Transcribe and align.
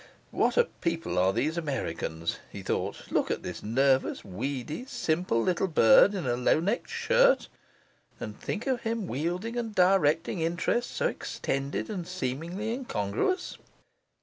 'What 0.31 0.57
a 0.57 0.63
people 0.63 1.19
are 1.19 1.31
these 1.31 1.59
Americans!' 1.59 2.37
he 2.51 2.63
thought. 2.63 3.11
'Look 3.11 3.29
at 3.29 3.43
this 3.43 3.61
nervous, 3.61 4.25
weedy, 4.25 4.83
simple 4.87 5.39
little 5.43 5.67
bird 5.67 6.15
in 6.15 6.25
a 6.25 6.35
lownecked 6.35 6.89
shirt, 6.89 7.47
and 8.19 8.35
think 8.39 8.65
of 8.65 8.81
him 8.81 9.05
wielding 9.05 9.55
and 9.57 9.75
directing 9.75 10.39
interests 10.41 10.91
so 10.95 11.05
extended 11.07 11.87
and 11.87 12.07
seemingly 12.07 12.69
incongruous! 12.73 13.59